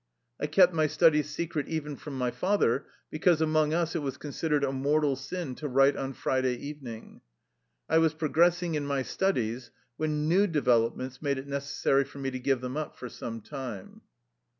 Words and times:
I 0.39 0.47
kept 0.47 0.73
my 0.73 0.87
studies 0.87 1.29
secret 1.29 1.67
even 1.67 1.95
from 1.95 2.17
my 2.17 2.31
father, 2.31 2.87
because 3.11 3.39
among 3.39 3.71
us 3.75 3.95
it 3.95 4.01
was 4.01 4.17
considered 4.17 4.63
a 4.63 4.71
mortal 4.71 5.15
sin 5.15 5.53
to 5.57 5.67
write 5.67 5.95
on 5.95 6.13
Friday 6.13 6.55
even 6.55 6.87
ing. 6.87 7.21
I 7.87 7.99
was 7.99 8.15
progressing 8.15 8.73
in 8.73 8.87
my 8.87 9.03
studies 9.03 9.69
when 9.97 10.27
new 10.27 10.47
developments 10.47 11.21
made 11.21 11.37
it 11.37 11.45
necessary 11.45 12.03
for 12.03 12.17
me 12.17 12.31
to 12.31 12.39
give 12.39 12.61
them 12.61 12.77
up 12.77 12.97
for 12.97 13.09
some 13.09 13.41
time. 13.41 14.01